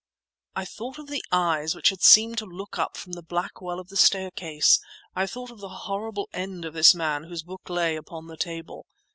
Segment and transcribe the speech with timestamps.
[0.55, 3.79] I thought of the eyes which had seemed to look up from the black well
[3.79, 8.25] of the staircase—I thought of the horrible end of this man whose book lay upon
[8.25, 8.87] the table